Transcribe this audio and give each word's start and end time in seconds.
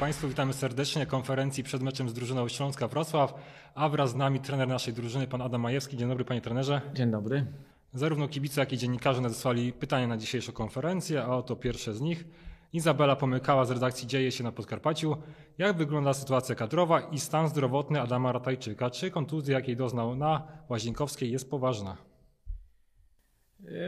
Państwu, 0.00 0.28
witamy 0.28 0.52
serdecznie 0.52 1.00
na 1.00 1.06
konferencji 1.06 1.64
przed 1.64 1.82
meczem 1.82 2.08
z 2.08 2.14
drużyną 2.14 2.48
Śląska 2.48 2.88
Wrocław, 2.88 3.34
a 3.74 3.88
wraz 3.88 4.10
z 4.10 4.14
nami 4.14 4.40
trener 4.40 4.68
naszej 4.68 4.94
drużyny, 4.94 5.26
pan 5.26 5.42
Adam 5.42 5.60
Majewski. 5.60 5.96
Dzień 5.96 6.08
dobry 6.08 6.24
Panie 6.24 6.40
trenerze. 6.40 6.80
Dzień 6.94 7.10
dobry. 7.10 7.46
Zarówno 7.94 8.28
kibice, 8.28 8.60
jak 8.60 8.72
i 8.72 8.78
dziennikarze 8.78 9.20
nadesłali 9.20 9.72
pytania 9.72 10.06
na 10.06 10.16
dzisiejszą 10.16 10.52
konferencję, 10.52 11.22
a 11.22 11.28
oto 11.28 11.56
pierwsze 11.56 11.94
z 11.94 12.00
nich. 12.00 12.24
Izabela 12.72 13.16
Pomykała 13.16 13.64
z 13.64 13.70
redakcji 13.70 14.06
Dzieje 14.08 14.32
się 14.32 14.44
na 14.44 14.52
Podkarpaciu. 14.52 15.16
Jak 15.58 15.76
wygląda 15.76 16.14
sytuacja 16.14 16.54
kadrowa 16.54 17.00
i 17.00 17.20
stan 17.20 17.48
zdrowotny 17.48 18.00
Adama 18.00 18.32
Ratajczyka? 18.32 18.90
Czy 18.90 19.10
kontuzja, 19.10 19.54
jakiej 19.54 19.76
doznał 19.76 20.16
na 20.16 20.42
Łazienkowskiej 20.68 21.32
jest 21.32 21.50
poważna? 21.50 21.96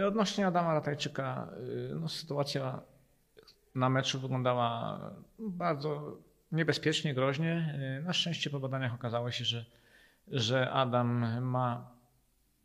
Odnośnie 0.06 0.46
Adama 0.46 0.74
Ratajczyka, 0.74 1.48
y, 1.92 1.94
no, 2.00 2.08
sytuacja 2.08 2.82
na 3.74 3.88
meczu 3.88 4.20
wyglądała 4.20 5.00
bardzo 5.38 6.18
niebezpiecznie, 6.52 7.14
groźnie. 7.14 7.74
Y, 8.00 8.02
Na 8.04 8.12
szczęście 8.12 8.50
po 8.50 8.60
badaniach 8.60 8.94
okazało 8.94 9.30
się, 9.30 9.44
że, 9.44 9.64
że 10.28 10.70
Adam 10.70 11.42
ma 11.42 11.90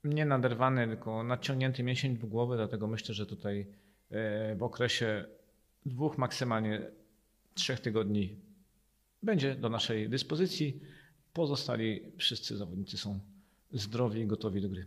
nie 0.04 0.26
naderwany, 0.26 0.88
tylko 0.88 1.24
nadciągnięty 1.24 1.84
mięsień 1.84 2.16
dwugłowy, 2.16 2.56
dlatego 2.56 2.88
myślę, 2.88 3.16
że 3.16 3.26
tutaj 3.26 3.60
y, 4.52 4.56
w 4.56 4.64
okresie 4.64 5.26
dwóch, 5.86 6.18
maksymalnie 6.18 6.82
trzech 7.54 7.80
tygodni 7.80 8.36
będzie 9.24 9.56
do 9.56 9.70
naszej 9.70 10.10
dyspozycji. 10.10 10.82
Pozostali 11.34 12.02
wszyscy 12.18 12.58
zawodnicy 12.58 12.98
są 12.98 13.20
zdrowi 13.72 14.22
i 14.22 14.28
gotowi 14.28 14.62
do 14.62 14.70
gry. 14.70 14.86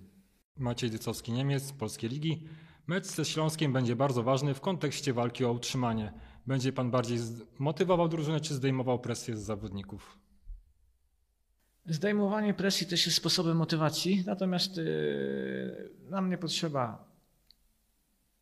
Maciej 0.57 0.91
Dycowski, 0.91 1.33
Niemiec 1.33 1.62
z 1.62 1.73
Polskiej 1.73 2.11
Ligi. 2.11 2.48
Mecz 2.89 3.06
ze 3.06 3.25
Śląskiem 3.25 3.72
będzie 3.72 3.97
bardzo 3.97 4.22
ważny 4.22 4.55
w 4.55 4.61
kontekście 4.61 5.12
walki 5.12 5.44
o 5.44 5.53
utrzymanie. 5.53 6.12
Będzie 6.47 6.72
pan 6.72 6.91
bardziej 6.91 7.19
motywował 7.58 8.08
drużynę, 8.08 8.41
czy 8.41 8.55
zdejmował 8.55 8.98
presję 8.98 9.36
z 9.36 9.42
zawodników? 9.42 10.19
Zdejmowanie 11.86 12.55
presji 12.55 12.86
też 12.86 13.06
jest 13.06 13.19
sposobem 13.19 13.56
motywacji, 13.56 14.22
natomiast 14.27 14.77
yy, 14.77 15.91
nam 16.11 16.30
nie 16.30 16.39
potrzeba 16.39 17.05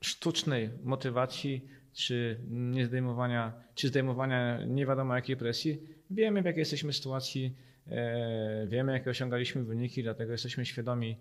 sztucznej 0.00 0.70
motywacji, 0.84 1.68
czy 1.92 2.40
nie 2.48 2.86
zdejmowania, 2.86 3.52
czy 3.74 3.88
zdejmowania 3.88 4.64
nie 4.64 4.86
wiadomo 4.86 5.14
jakiej 5.14 5.36
presji. 5.36 5.82
Wiemy, 6.10 6.42
w 6.42 6.44
jakiej 6.44 6.60
jesteśmy 6.60 6.92
sytuacji, 6.92 7.56
e, 7.86 8.66
wiemy, 8.66 8.92
jakie 8.92 9.10
osiągaliśmy 9.10 9.64
wyniki, 9.64 10.02
dlatego 10.02 10.32
jesteśmy 10.32 10.66
świadomi 10.66 11.16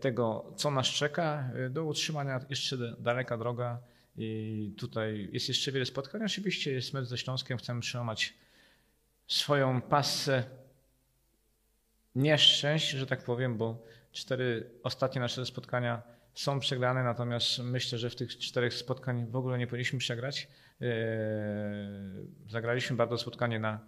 tego, 0.00 0.52
co 0.56 0.70
nas 0.70 0.86
czeka. 0.86 1.50
E, 1.54 1.70
Do 1.70 1.84
utrzymania 1.84 2.40
jeszcze 2.50 2.76
daleka 2.98 3.38
droga 3.38 3.78
i 4.16 4.72
tutaj 4.78 5.28
jest 5.32 5.48
jeszcze 5.48 5.72
wiele 5.72 5.86
spotkań. 5.86 6.22
Oczywiście 6.24 6.72
jest 6.72 6.94
mecz 6.94 7.04
ze 7.08 7.18
Śląskiem, 7.18 7.58
chcemy 7.58 7.80
przełamać 7.80 8.34
swoją 9.28 9.80
passę 9.80 10.44
nieszczęść, 12.14 12.90
że 12.90 13.06
tak 13.06 13.24
powiem, 13.24 13.56
bo 13.58 13.82
cztery 14.12 14.70
ostatnie 14.82 15.20
nasze 15.20 15.46
spotkania 15.46 16.02
są 16.34 16.60
przegrane, 16.60 17.04
natomiast 17.04 17.58
myślę, 17.58 17.98
że 17.98 18.10
w 18.10 18.16
tych 18.16 18.38
czterech 18.38 18.74
spotkań 18.74 19.26
w 19.26 19.36
ogóle 19.36 19.58
nie 19.58 19.66
powinniśmy 19.66 19.98
przegrać. 19.98 20.48
Eee, 20.80 20.88
Zagraliśmy 22.48 22.96
bardzo 22.96 23.18
spotkanie 23.18 23.58
na, 23.60 23.80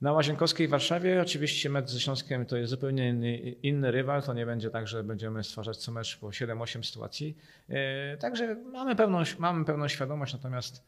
na 0.00 0.12
Łazienkowskiej 0.12 0.68
w 0.68 0.70
Warszawie. 0.70 1.22
Oczywiście 1.22 1.70
mecz 1.70 1.90
ze 1.90 2.00
Śląskiem 2.00 2.46
to 2.46 2.56
jest 2.56 2.70
zupełnie 2.70 3.08
inny, 3.08 3.38
inny 3.38 3.90
rywal. 3.90 4.22
To 4.22 4.34
nie 4.34 4.46
będzie 4.46 4.70
tak, 4.70 4.88
że 4.88 5.04
będziemy 5.04 5.44
stwarzać 5.44 5.76
co 5.76 5.92
mecz 5.92 6.18
po 6.18 6.26
7-8 6.26 6.84
sytuacji. 6.84 7.36
Eee, 7.68 8.18
Także 8.18 8.54
mamy 8.54 8.96
pełną, 8.96 9.22
mamy 9.38 9.64
pełną 9.64 9.88
świadomość, 9.88 10.32
natomiast 10.32 10.84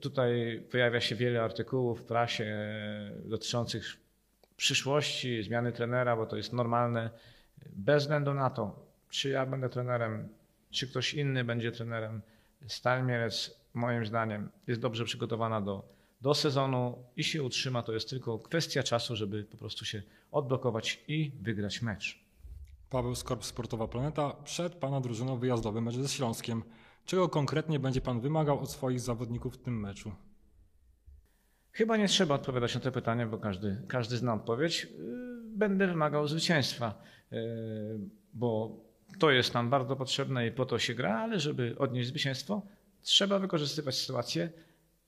tutaj 0.00 0.62
pojawia 0.70 1.00
się 1.00 1.14
wiele 1.14 1.42
artykułów 1.42 2.00
w 2.00 2.04
prasie 2.04 2.44
e, 2.44 3.10
dotyczących 3.24 3.96
przyszłości, 4.56 5.42
zmiany 5.42 5.72
trenera, 5.72 6.16
bo 6.16 6.26
to 6.26 6.36
jest 6.36 6.52
normalne. 6.52 7.10
Bez 7.72 8.02
względu 8.02 8.34
na 8.34 8.50
to, 8.50 8.86
czy 9.10 9.28
ja 9.28 9.46
będę 9.46 9.68
trenerem, 9.68 10.28
czy 10.70 10.88
ktoś 10.88 11.14
inny 11.14 11.44
będzie 11.44 11.72
trenerem, 11.72 12.22
Stal 12.66 13.04
Mielec 13.06 13.62
moim 13.74 14.06
zdaniem 14.06 14.50
jest 14.66 14.80
dobrze 14.80 15.04
przygotowana 15.04 15.60
do, 15.60 15.88
do 16.22 16.34
sezonu 16.34 17.04
i 17.16 17.24
się 17.24 17.42
utrzyma. 17.42 17.82
To 17.82 17.92
jest 17.92 18.10
tylko 18.10 18.38
kwestia 18.38 18.82
czasu, 18.82 19.16
żeby 19.16 19.44
po 19.44 19.56
prostu 19.56 19.84
się 19.84 20.02
odblokować 20.30 21.04
i 21.08 21.32
wygrać 21.40 21.82
mecz. 21.82 22.24
Paweł 22.90 23.14
Skorp, 23.14 23.44
Sportowa 23.44 23.88
Planeta. 23.88 24.30
Przed 24.44 24.74
pana 24.74 25.00
drużyną 25.00 25.38
wyjazdowy 25.38 25.80
mecz 25.80 25.94
ze 25.94 26.08
Śląskiem. 26.08 26.62
Czego 27.04 27.28
konkretnie 27.28 27.78
będzie 27.78 28.00
pan 28.00 28.20
wymagał 28.20 28.60
od 28.60 28.70
swoich 28.70 29.00
zawodników 29.00 29.54
w 29.54 29.58
tym 29.58 29.80
meczu? 29.80 30.12
Chyba 31.72 31.96
nie 31.96 32.08
trzeba 32.08 32.34
odpowiadać 32.34 32.74
na 32.74 32.80
to 32.80 32.92
pytanie, 32.92 33.26
bo 33.26 33.38
każdy, 33.38 33.82
każdy 33.88 34.16
zna 34.16 34.34
odpowiedź. 34.34 34.84
Yy, 34.98 35.32
Będę 35.56 35.86
wymagał 35.86 36.28
zwycięstwa, 36.28 37.02
yy, 37.30 37.38
bo 38.34 38.76
to 39.18 39.30
jest 39.30 39.54
nam 39.54 39.70
bardzo 39.70 39.96
potrzebne 39.96 40.46
i 40.46 40.50
po 40.52 40.66
to 40.66 40.78
się 40.78 40.94
gra, 40.94 41.18
ale 41.18 41.40
żeby 41.40 41.74
odnieść 41.78 42.08
zwycięstwo, 42.08 42.62
trzeba 43.00 43.38
wykorzystywać 43.38 43.94
sytuację 43.94 44.50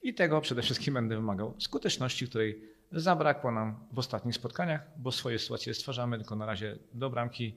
i 0.04 0.14
tego 0.14 0.40
przede 0.40 0.62
wszystkim 0.62 0.94
będę 0.94 1.16
wymagał. 1.16 1.54
Skuteczności, 1.58 2.28
której 2.28 2.62
zabrakło 2.92 3.52
nam 3.52 3.86
w 3.92 3.98
ostatnich 3.98 4.34
spotkaniach, 4.34 4.86
bo 4.96 5.12
swoje 5.12 5.38
sytuacje 5.38 5.74
stwarzamy, 5.74 6.18
tylko 6.18 6.36
na 6.36 6.46
razie 6.46 6.78
do 6.92 7.10
bramki 7.10 7.54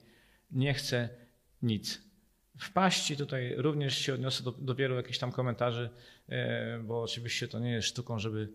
nie 0.50 0.74
chcę 0.74 1.08
nic 1.62 2.02
wpaść. 2.58 3.10
I 3.10 3.16
tutaj 3.16 3.54
również 3.56 3.98
się 3.98 4.14
odniosę 4.14 4.42
do, 4.44 4.52
do 4.52 4.74
wielu 4.74 4.96
jakichś 4.96 5.18
tam 5.18 5.32
komentarzy, 5.32 5.90
e, 6.28 6.78
bo 6.78 7.02
oczywiście 7.02 7.48
to 7.48 7.58
nie 7.58 7.72
jest 7.72 7.88
sztuką, 7.88 8.18
żeby 8.18 8.48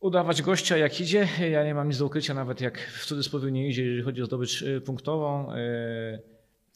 udawać 0.00 0.42
gościa 0.42 0.76
jak 0.76 1.00
idzie. 1.00 1.28
Ja 1.50 1.64
nie 1.64 1.74
mam 1.74 1.88
nic 1.88 1.98
do 1.98 2.06
ukrycia, 2.06 2.34
nawet 2.34 2.60
jak 2.60 2.78
w 2.78 3.06
cudzysłowie 3.06 3.52
nie 3.52 3.68
idzie, 3.68 3.84
jeżeli 3.84 4.02
chodzi 4.02 4.22
o 4.22 4.26
zdobycz 4.26 4.62
e, 4.62 4.80
punktową. 4.80 5.52
E, 5.52 6.18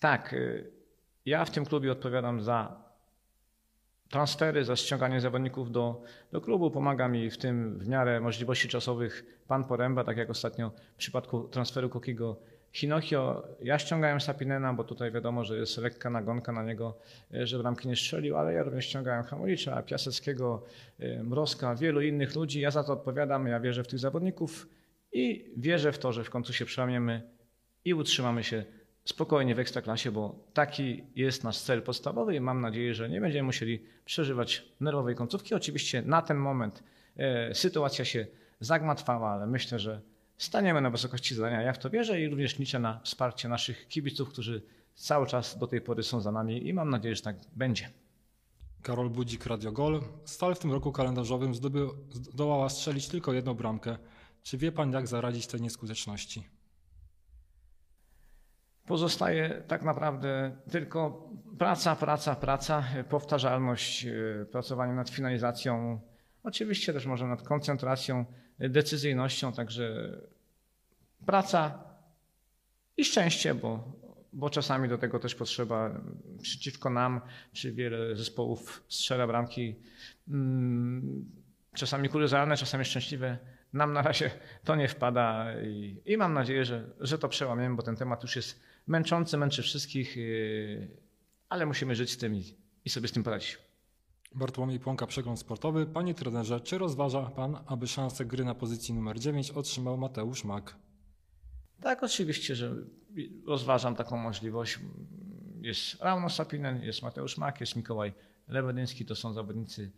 Tak, 0.00 0.34
ja 1.26 1.44
w 1.44 1.50
tym 1.50 1.64
klubie 1.64 1.92
odpowiadam 1.92 2.42
za 2.42 2.87
transfery, 4.10 4.64
za 4.64 4.76
ściąganie 4.76 5.20
zawodników 5.20 5.72
do, 5.72 6.02
do 6.32 6.40
klubu. 6.40 6.70
Pomaga 6.70 7.08
mi 7.08 7.30
w 7.30 7.38
tym 7.38 7.78
w 7.78 7.88
miarę 7.88 8.20
możliwości 8.20 8.68
czasowych 8.68 9.42
pan 9.48 9.64
Poręba, 9.64 10.04
tak 10.04 10.16
jak 10.16 10.30
ostatnio 10.30 10.70
w 10.94 10.96
przypadku 10.96 11.48
transferu 11.48 11.88
Kokiego 11.88 12.36
Hinokio. 12.72 13.48
Ja 13.62 13.78
ściągałem 13.78 14.20
Sapinena, 14.20 14.74
bo 14.74 14.84
tutaj 14.84 15.12
wiadomo, 15.12 15.44
że 15.44 15.56
jest 15.56 15.78
lekka 15.78 16.10
nagonka 16.10 16.52
na 16.52 16.62
niego, 16.62 16.98
e, 17.34 17.46
że 17.46 17.58
bramki 17.58 17.88
nie 17.88 17.96
strzelił, 17.96 18.36
ale 18.36 18.52
ja 18.52 18.62
również 18.62 18.84
ściągałem 18.84 19.24
Hamolicza, 19.24 19.82
Piaseckiego, 19.82 20.64
e, 20.98 21.22
Mrozka, 21.22 21.74
wielu 21.74 22.00
innych 22.00 22.36
ludzi. 22.36 22.60
Ja 22.60 22.70
za 22.70 22.84
to 22.84 22.92
odpowiadam, 22.92 23.46
ja 23.46 23.60
wierzę 23.60 23.84
w 23.84 23.88
tych 23.88 23.98
zawodników 23.98 24.68
i 25.12 25.54
wierzę 25.56 25.92
w 25.92 25.98
to, 25.98 26.12
że 26.12 26.24
w 26.24 26.30
końcu 26.30 26.52
się 26.52 26.64
przełamiemy 26.64 27.22
i 27.84 27.94
utrzymamy 27.94 28.44
się 28.44 28.64
spokojnie 29.08 29.54
w 29.54 29.58
ekstraklasie, 29.58 30.10
bo 30.10 30.34
taki 30.54 31.04
jest 31.16 31.44
nasz 31.44 31.58
cel 31.58 31.82
podstawowy 31.82 32.34
i 32.34 32.40
mam 32.40 32.60
nadzieję, 32.60 32.94
że 32.94 33.08
nie 33.08 33.20
będziemy 33.20 33.46
musieli 33.46 33.82
przeżywać 34.04 34.64
nerwowej 34.80 35.14
końcówki. 35.14 35.54
Oczywiście 35.54 36.02
na 36.02 36.22
ten 36.22 36.36
moment 36.36 36.82
e, 37.16 37.54
sytuacja 37.54 38.04
się 38.04 38.26
zagmatwała, 38.60 39.30
ale 39.30 39.46
myślę, 39.46 39.78
że 39.78 40.00
staniemy 40.38 40.80
na 40.80 40.90
wysokości 40.90 41.34
zadania. 41.34 41.62
Ja 41.62 41.72
w 41.72 41.78
to 41.78 41.90
wierzę 41.90 42.20
i 42.20 42.28
również 42.28 42.58
liczę 42.58 42.78
na 42.78 43.00
wsparcie 43.04 43.48
naszych 43.48 43.88
kibiców, 43.88 44.28
którzy 44.28 44.62
cały 44.94 45.26
czas 45.26 45.58
do 45.58 45.66
tej 45.66 45.80
pory 45.80 46.02
są 46.02 46.20
za 46.20 46.32
nami 46.32 46.68
i 46.68 46.74
mam 46.74 46.90
nadzieję, 46.90 47.16
że 47.16 47.22
tak 47.22 47.36
będzie. 47.56 47.90
Karol 48.82 49.10
Budzik, 49.10 49.46
Radio 49.46 49.72
Gol. 49.72 50.02
Stal 50.24 50.54
w 50.54 50.58
tym 50.58 50.72
roku 50.72 50.92
kalendarzowym 50.92 51.54
zdobył, 51.54 51.94
zdołała 52.10 52.68
strzelić 52.68 53.08
tylko 53.08 53.32
jedną 53.32 53.54
bramkę. 53.54 53.98
Czy 54.42 54.58
wie 54.58 54.72
pan, 54.72 54.92
jak 54.92 55.06
zaradzić 55.06 55.46
tej 55.46 55.60
nieskuteczności? 55.60 56.57
Pozostaje 58.88 59.62
tak 59.66 59.82
naprawdę 59.82 60.56
tylko 60.70 61.28
praca, 61.58 61.96
praca, 61.96 62.34
praca, 62.34 62.84
powtarzalność, 63.08 64.06
e, 64.06 64.46
pracowanie 64.52 64.92
nad 64.92 65.10
finalizacją, 65.10 66.00
oczywiście 66.42 66.92
też 66.92 67.06
może 67.06 67.26
nad 67.26 67.42
koncentracją, 67.42 68.24
e, 68.58 68.68
decyzyjnością, 68.68 69.52
także 69.52 70.16
praca 71.26 71.78
i 72.96 73.04
szczęście, 73.04 73.54
bo, 73.54 73.84
bo 74.32 74.50
czasami 74.50 74.88
do 74.88 74.98
tego 74.98 75.18
też 75.18 75.34
potrzeba 75.34 76.00
przeciwko 76.42 76.90
nam, 76.90 77.20
czy 77.52 77.72
wiele 77.72 78.16
zespołów 78.16 78.84
strzela 78.88 79.26
bramki, 79.26 79.76
mm, 80.28 81.24
czasami 81.74 82.08
kuriozalne, 82.08 82.56
czasami 82.56 82.84
szczęśliwe. 82.84 83.38
Nam 83.72 83.92
na 83.92 84.02
razie 84.02 84.30
to 84.64 84.76
nie 84.76 84.88
wpada 84.88 85.46
i, 85.62 86.00
i 86.06 86.16
mam 86.16 86.34
nadzieję, 86.34 86.64
że, 86.64 86.84
że 87.00 87.18
to 87.18 87.28
przełamiemy, 87.28 87.76
bo 87.76 87.82
ten 87.82 87.96
temat 87.96 88.22
już 88.22 88.36
jest 88.36 88.60
męczący, 88.88 89.36
męczy 89.36 89.62
wszystkich, 89.62 90.16
yy, 90.16 90.88
ale 91.48 91.66
musimy 91.66 91.96
żyć 91.96 92.10
z 92.10 92.16
tym 92.16 92.34
i, 92.84 92.90
sobie 92.90 93.08
z 93.08 93.12
tym 93.12 93.22
poradzić. 93.22 93.58
Bartłomiej 94.34 94.80
Płonka, 94.80 95.06
Przegląd 95.06 95.38
Sportowy. 95.38 95.86
Panie 95.86 96.14
trenerze, 96.14 96.60
czy 96.60 96.78
rozważa 96.78 97.22
pan, 97.22 97.58
aby 97.66 97.86
szansę 97.86 98.24
gry 98.24 98.44
na 98.44 98.54
pozycji 98.54 98.94
numer 98.94 99.18
9 99.18 99.50
otrzymał 99.50 99.98
Mateusz 99.98 100.44
Mak? 100.44 100.76
Tak, 101.80 102.02
oczywiście, 102.02 102.54
że 102.54 102.74
rozważam 103.46 103.96
taką 103.96 104.16
możliwość. 104.16 104.78
Jest 105.60 106.00
Rauno 106.00 106.30
Sapinen, 106.30 106.82
jest 106.82 107.02
Mateusz 107.02 107.38
Mak, 107.38 107.60
jest 107.60 107.76
Mikołaj 107.76 108.12
Lewedyński, 108.48 109.04
to 109.04 109.14
są 109.14 109.32
zawodnicy 109.32 109.92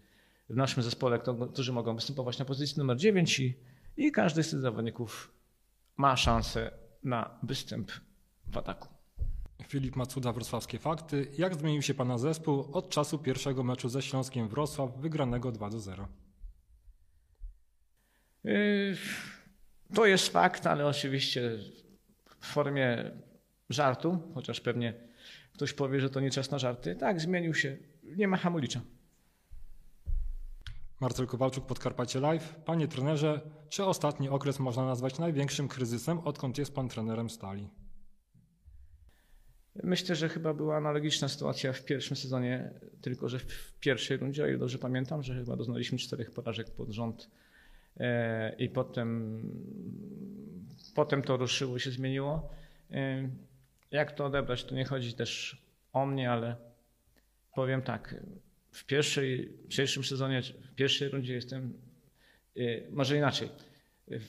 w 0.48 0.56
naszym 0.56 0.82
zespole, 0.82 1.20
którzy 1.52 1.72
mogą 1.72 1.94
występować 1.94 2.38
na 2.38 2.44
pozycji 2.44 2.78
numer 2.78 2.96
9 2.96 3.40
i, 3.40 3.56
i 3.96 4.12
każdy 4.12 4.42
z 4.42 4.50
tych 4.50 4.60
zawodników 4.60 5.34
ma 5.96 6.16
szansę 6.16 6.70
na 7.02 7.38
występ 7.42 7.90
w 8.50 8.56
ataku. 8.56 8.88
Filip 9.66 9.96
Macuda, 9.96 10.32
Wrocławskie 10.32 10.78
Fakty. 10.78 11.28
Jak 11.38 11.54
zmienił 11.54 11.82
się 11.82 11.94
Pana 11.94 12.18
zespół 12.18 12.68
od 12.72 12.88
czasu 12.88 13.18
pierwszego 13.18 13.62
meczu 13.62 13.88
ze 13.88 14.02
Śląskiem 14.02 14.48
Wrocław, 14.48 14.96
wygranego 14.96 15.52
2 15.52 15.70
do 15.70 15.80
0? 15.80 16.08
Yy, 18.44 18.96
To 19.94 20.06
jest 20.06 20.28
fakt, 20.28 20.66
ale 20.66 20.86
oczywiście 20.86 21.58
w 22.40 22.46
formie 22.46 23.10
żartu, 23.70 24.18
chociaż 24.34 24.60
pewnie 24.60 24.94
ktoś 25.52 25.72
powie, 25.72 26.00
że 26.00 26.10
to 26.10 26.20
nie 26.20 26.30
czas 26.30 26.50
na 26.50 26.58
żarty. 26.58 26.96
Tak, 26.96 27.20
zmienił 27.20 27.54
się. 27.54 27.76
Nie 28.02 28.28
ma 28.28 28.36
Hamulicza. 28.36 28.80
Marcel 31.00 31.26
Kowalczuk, 31.26 31.66
Podkarpacie 31.66 32.20
Live. 32.20 32.54
Panie 32.64 32.88
trenerze, 32.88 33.40
czy 33.68 33.84
ostatni 33.84 34.28
okres 34.28 34.58
można 34.58 34.84
nazwać 34.84 35.18
największym 35.18 35.68
kryzysem, 35.68 36.18
odkąd 36.18 36.58
jest 36.58 36.74
Pan 36.74 36.88
trenerem 36.88 37.30
Stali? 37.30 37.68
Myślę, 39.82 40.16
że 40.16 40.28
chyba 40.28 40.54
była 40.54 40.76
analogiczna 40.76 41.28
sytuacja 41.28 41.72
w 41.72 41.84
pierwszym 41.84 42.16
sezonie, 42.16 42.70
tylko 43.00 43.28
że 43.28 43.38
w 43.38 43.72
pierwszej 43.80 44.16
rundzie, 44.16 44.44
o 44.44 44.46
ile 44.46 44.58
dobrze 44.58 44.78
pamiętam, 44.78 45.22
że 45.22 45.34
chyba 45.34 45.56
doznaliśmy 45.56 45.98
czterech 45.98 46.30
porażek 46.30 46.70
pod 46.70 46.90
rząd 46.90 47.30
e, 47.96 48.54
i 48.58 48.68
potem, 48.68 49.42
potem 50.94 51.22
to 51.22 51.36
ruszyło 51.36 51.78
się, 51.78 51.90
zmieniło. 51.90 52.50
E, 52.90 53.28
Jak 53.90 54.12
to 54.12 54.26
odebrać? 54.26 54.64
To 54.64 54.74
nie 54.74 54.84
chodzi 54.84 55.14
też 55.14 55.62
o 55.92 56.06
mnie, 56.06 56.30
ale 56.30 56.56
powiem 57.54 57.82
tak. 57.82 58.14
W 58.72 58.86
pierwszej, 58.86 59.48
w 59.70 59.76
pierwszym 59.76 60.04
sezonie, 60.04 60.42
w 60.42 60.74
pierwszej 60.74 61.08
rundzie 61.08 61.34
jestem, 61.34 61.72
e, 62.56 62.60
może 62.90 63.16
inaczej. 63.16 63.48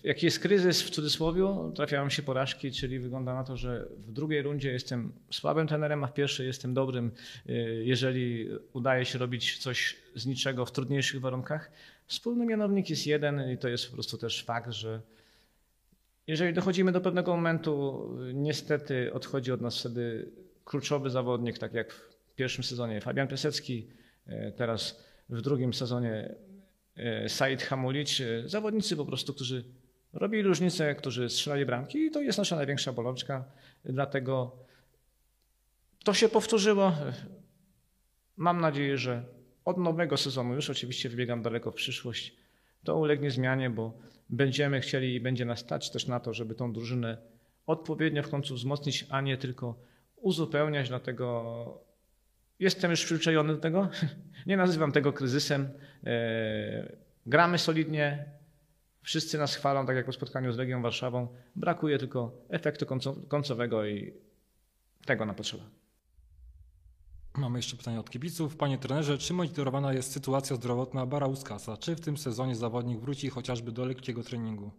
Jaki 0.03 0.25
jest 0.25 0.39
kryzys 0.39 0.81
w 0.81 0.89
cudzysłowie, 0.89 1.71
trafiają 1.75 2.09
się 2.09 2.21
porażki, 2.23 2.71
czyli 2.71 2.99
wygląda 2.99 3.33
na 3.33 3.43
to, 3.43 3.57
że 3.57 3.87
w 3.97 4.11
drugiej 4.11 4.41
rundzie 4.41 4.71
jestem 4.71 5.11
słabym 5.31 5.67
trenerem, 5.67 6.03
a 6.03 6.07
w 6.07 6.13
pierwszej 6.13 6.47
jestem 6.47 6.73
dobrym, 6.73 7.11
y, 7.49 7.83
jeżeli 7.85 8.49
udaje 8.73 9.05
się 9.05 9.19
robić 9.19 9.57
coś 9.57 9.95
z 10.15 10.25
niczego 10.25 10.65
w 10.65 10.71
trudniejszych 10.71 11.21
warunkach. 11.21 11.71
Wspólny 12.07 12.45
mianownik 12.45 12.89
jest 12.89 13.07
jeden 13.07 13.51
i 13.51 13.57
to 13.57 13.67
jest 13.67 13.87
po 13.87 13.93
prostu 13.93 14.17
też 14.17 14.43
fakt, 14.43 14.71
że 14.71 15.01
jeżeli 16.27 16.53
dochodzimy 16.53 16.91
do 16.91 17.01
pewnego 17.01 17.35
momentu, 17.35 18.07
niestety 18.33 19.13
odchodzi 19.13 19.51
od 19.51 19.61
nas 19.61 19.79
wtedy 19.79 20.31
kluczowy 20.65 21.09
zawodnik, 21.09 21.57
tak 21.57 21.73
jak 21.73 21.93
w 21.93 22.35
pierwszym 22.35 22.63
sezonie 22.63 23.01
Fabian 23.01 23.27
Piasecki, 23.27 23.87
y, 24.27 24.53
teraz 24.57 25.03
w 25.29 25.41
drugim 25.41 25.73
sezonie 25.73 26.35
Said 27.27 27.63
Hamulic, 27.63 28.21
e, 28.21 28.49
zawodnicy 28.49 28.95
po 28.95 29.05
prostu, 29.05 29.33
którzy 29.33 29.63
robili 30.13 30.43
różnicę, 30.43 30.95
którzy 30.95 31.29
strzelali 31.29 31.65
bramki 31.65 31.97
i 31.97 32.11
to 32.11 32.21
jest 32.21 32.37
nasza 32.37 32.55
największa 32.55 32.93
bolączka, 32.93 33.45
dlatego 33.85 34.57
to 36.03 36.13
się 36.13 36.29
powtórzyło. 36.29 36.93
Mam 38.37 38.61
nadzieję, 38.61 38.97
że 38.97 39.23
od 39.65 39.77
nowego 39.77 40.17
sezonu, 40.17 40.55
już 40.55 40.69
oczywiście 40.69 41.09
wybiegam 41.09 41.41
daleko 41.41 41.71
w 41.71 41.75
przyszłość, 41.75 42.35
to 42.83 42.97
ulegnie 42.97 43.31
zmianie, 43.31 43.69
bo 43.69 43.97
będziemy 44.29 44.81
chcieli 44.81 45.15
i 45.15 45.19
będzie 45.19 45.45
nas 45.45 45.59
stać 45.59 45.91
też 45.91 46.07
na 46.07 46.19
to, 46.19 46.33
żeby 46.33 46.55
tą 46.55 46.73
drużynę 46.73 47.17
odpowiednio 47.65 48.23
w 48.23 48.29
końcu 48.29 48.55
wzmocnić, 48.55 49.05
a 49.09 49.21
nie 49.21 49.37
tylko 49.37 49.79
uzupełniać, 50.15 50.89
dlatego 50.89 51.90
jestem 52.61 52.91
już 52.91 53.05
przyzwyczajony 53.05 53.53
do 53.53 53.59
tego. 53.59 53.89
Nie 54.47 54.57
nazywam 54.57 54.91
tego 54.91 55.13
kryzysem. 55.13 55.69
E, 56.03 57.01
Gramy 57.25 57.57
solidnie, 57.57 58.25
wszyscy 59.01 59.37
nas 59.37 59.55
chwalą, 59.55 59.85
tak 59.85 59.95
jak 59.95 60.05
po 60.05 60.11
spotkaniu 60.13 60.53
z 60.53 60.57
Legią 60.57 60.81
Warszawą. 60.81 61.27
Brakuje 61.55 61.97
tylko 61.97 62.31
efektu 62.49 62.85
końco- 62.85 63.27
końcowego 63.27 63.85
i 63.85 64.13
tego 65.05 65.25
nam 65.25 65.35
potrzeba. 65.35 65.63
Mamy 67.37 67.59
jeszcze 67.59 67.77
pytanie 67.77 67.99
od 67.99 68.09
kibiców. 68.09 68.55
Panie 68.57 68.77
trenerze, 68.77 69.17
czy 69.17 69.33
monitorowana 69.33 69.93
jest 69.93 70.11
sytuacja 70.11 70.55
zdrowotna 70.55 71.05
Barauskasa? 71.05 71.77
Czy 71.77 71.95
w 71.95 72.01
tym 72.01 72.17
sezonie 72.17 72.55
zawodnik 72.55 72.99
wróci 72.99 73.29
chociażby 73.29 73.71
do 73.71 73.85
lekkiego 73.85 74.23
treningu? 74.23 74.71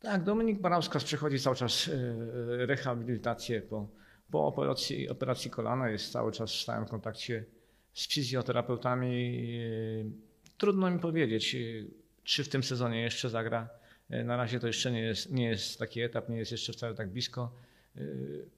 Tak, 0.00 0.24
Dominik 0.24 0.60
Barauskas 0.60 1.04
przechodzi 1.04 1.40
cały 1.40 1.56
czas 1.56 1.88
e, 1.88 2.66
rehabilitację 2.66 3.62
po, 3.62 3.88
po 4.30 4.46
operacji, 4.46 5.08
operacji 5.08 5.50
kolana, 5.50 5.88
jest 5.88 6.12
cały 6.12 6.32
czas 6.32 6.52
w 6.52 6.60
stałym 6.60 6.86
kontakcie 6.86 7.44
z 7.92 8.08
fizjoterapeutami. 8.08 9.42
Trudno 10.58 10.90
mi 10.90 10.98
powiedzieć, 10.98 11.56
czy 12.24 12.44
w 12.44 12.48
tym 12.48 12.62
sezonie 12.62 13.00
jeszcze 13.00 13.30
zagra. 13.30 13.68
Na 14.24 14.36
razie 14.36 14.60
to 14.60 14.66
jeszcze 14.66 14.92
nie 14.92 15.00
jest, 15.00 15.32
nie 15.32 15.44
jest 15.44 15.78
taki 15.78 16.00
etap, 16.00 16.28
nie 16.28 16.36
jest 16.36 16.52
jeszcze 16.52 16.72
wcale 16.72 16.94
tak 16.94 17.10
blisko. 17.10 17.52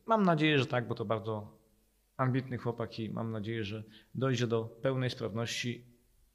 Mam 0.06 0.22
nadzieję, 0.22 0.58
że 0.58 0.66
tak, 0.66 0.88
bo 0.88 0.94
to 0.94 1.04
bardzo 1.04 1.58
ambitny 2.16 2.58
chłopak 2.58 2.98
i 2.98 3.10
mam 3.10 3.32
nadzieję, 3.32 3.64
że 3.64 3.82
dojdzie 4.14 4.46
do 4.46 4.64
pełnej 4.64 5.10
sprawności 5.10 5.84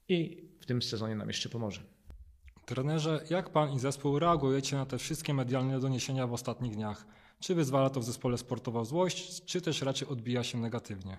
i 0.08 0.44
w 0.60 0.66
tym 0.66 0.82
sezonie 0.82 1.14
nam 1.14 1.28
jeszcze 1.28 1.48
pomoże. 1.48 1.80
Trenerze, 2.66 3.24
jak 3.30 3.50
Pan 3.50 3.72
i 3.72 3.78
zespół 3.78 4.18
reagujecie 4.18 4.76
na 4.76 4.86
te 4.86 4.98
wszystkie 4.98 5.34
medialne 5.34 5.80
doniesienia 5.80 6.26
w 6.26 6.32
ostatnich 6.32 6.74
dniach? 6.74 7.06
Czy 7.42 7.54
wyzwala 7.54 7.90
to 7.90 8.00
w 8.00 8.04
zespole 8.04 8.38
sportowa 8.38 8.84
złość, 8.84 9.44
czy 9.44 9.60
też 9.60 9.82
raczej 9.82 10.08
odbija 10.08 10.42
się 10.42 10.58
negatywnie? 10.58 11.18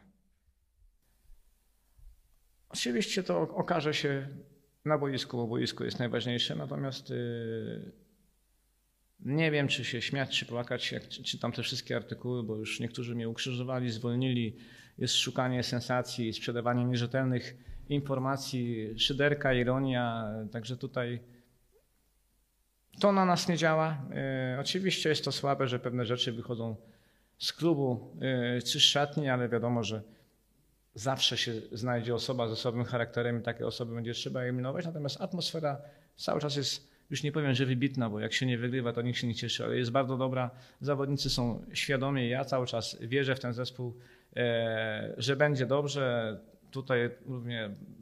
Oczywiście 2.69 3.23
to 3.23 3.41
okaże 3.41 3.93
się 3.93 4.27
na 4.85 4.97
boisku, 4.97 5.37
bo 5.37 5.47
boisko 5.47 5.83
jest 5.83 5.99
najważniejsze, 5.99 6.55
natomiast 6.55 7.09
yy, 7.09 7.91
nie 9.19 9.51
wiem, 9.51 9.67
czy 9.67 9.85
się 9.85 10.01
śmiać, 10.01 10.39
czy 10.39 10.45
płakać, 10.45 10.91
jak 10.91 11.07
czy- 11.07 11.23
czytam 11.23 11.51
te 11.51 11.63
wszystkie 11.63 11.95
artykuły, 11.95 12.43
bo 12.43 12.55
już 12.55 12.79
niektórzy 12.79 13.15
mnie 13.15 13.29
ukrzyżowali, 13.29 13.91
zwolnili. 13.91 14.57
Jest 14.97 15.15
szukanie 15.15 15.63
sensacji, 15.63 16.33
sprzedawanie 16.33 16.85
nierzetelnych 16.85 17.57
informacji, 17.89 18.93
szyderka, 18.99 19.53
ironia, 19.53 20.25
także 20.51 20.77
tutaj 20.77 21.19
to 22.99 23.11
na 23.11 23.25
nas 23.25 23.47
nie 23.47 23.57
działa. 23.57 23.97
Yy, 24.53 24.59
Oczywiście 24.59 25.09
jest 25.09 25.25
to 25.25 25.31
słabe, 25.31 25.67
że 25.67 25.79
pewne 25.79 26.05
rzeczy 26.05 26.31
wychodzą 26.31 26.75
z 27.37 27.53
klubu 27.53 28.11
yy, 28.55 28.61
czy 28.61 28.79
z 28.79 28.83
szatni, 28.83 29.29
ale 29.29 29.49
wiadomo, 29.49 29.83
że 29.83 30.01
zawsze 30.95 31.37
się 31.37 31.53
znajdzie 31.71 32.15
osoba 32.15 32.47
z 32.47 32.51
osobnym 32.51 32.85
charakterem 32.85 33.39
i 33.39 33.43
takie 33.43 33.67
osoby 33.67 33.95
będzie 33.95 34.13
trzeba 34.13 34.41
eliminować, 34.41 34.85
natomiast 34.85 35.21
atmosfera 35.21 35.81
cały 36.15 36.41
czas 36.41 36.55
jest, 36.55 36.87
już 37.09 37.23
nie 37.23 37.31
powiem, 37.31 37.53
że 37.53 37.65
wybitna, 37.65 38.09
bo 38.09 38.19
jak 38.19 38.33
się 38.33 38.45
nie 38.45 38.57
wygrywa, 38.57 38.93
to 38.93 39.01
nikt 39.01 39.19
się 39.19 39.27
nie 39.27 39.35
cieszy, 39.35 39.63
ale 39.63 39.77
jest 39.77 39.91
bardzo 39.91 40.17
dobra. 40.17 40.49
Zawodnicy 40.81 41.29
są 41.29 41.65
świadomi, 41.73 42.29
ja 42.29 42.45
cały 42.45 42.67
czas 42.67 42.97
wierzę 43.01 43.35
w 43.35 43.39
ten 43.39 43.53
zespół, 43.53 43.93
e, 44.35 45.13
że 45.17 45.35
będzie 45.35 45.65
dobrze. 45.65 46.39
Tutaj 46.71 47.09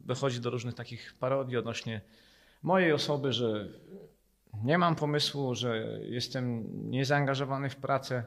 dochodzi 0.05 0.39
do 0.39 0.49
różnych 0.49 0.75
takich 0.75 1.13
parodii 1.19 1.57
odnośnie 1.57 2.01
mojej 2.63 2.91
osoby, 2.91 3.33
że 3.33 3.67
nie 4.63 4.77
mam 4.77 4.95
pomysłu, 4.95 5.55
że 5.55 5.99
jestem 6.01 6.67
niezaangażowany 6.89 7.69
w 7.69 7.75
pracę, 7.75 8.23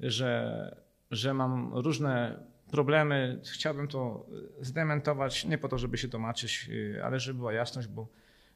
że, 0.00 0.76
że 1.10 1.34
mam 1.34 1.74
różne 1.74 2.40
problemy. 2.70 3.40
Chciałbym 3.52 3.88
to 3.88 4.26
zdementować, 4.60 5.44
nie 5.44 5.58
po 5.58 5.68
to, 5.68 5.78
żeby 5.78 5.98
się 5.98 6.08
tłumaczyć, 6.08 6.68
yy, 6.68 7.04
ale 7.04 7.20
żeby 7.20 7.38
była 7.38 7.52
jasność, 7.52 7.88
bo, 7.88 8.08